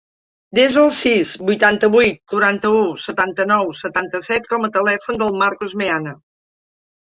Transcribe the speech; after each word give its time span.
Desa 0.59 0.79
el 0.83 0.87
sis, 0.99 1.33
vuitanta-vuit, 1.49 2.17
quaranta-u, 2.33 2.81
setanta-nou, 3.05 3.71
setanta-set 3.83 4.51
com 4.57 4.69
a 4.69 4.73
telèfon 4.81 5.23
del 5.25 5.41
Marcos 5.47 5.81
Meana. 5.85 6.19